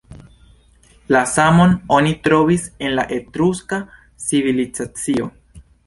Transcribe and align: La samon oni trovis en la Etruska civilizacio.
La 1.15 1.21
samon 1.33 1.75
oni 1.99 2.15
trovis 2.29 2.65
en 2.89 2.97
la 3.03 3.07
Etruska 3.21 3.83
civilizacio. 4.29 5.35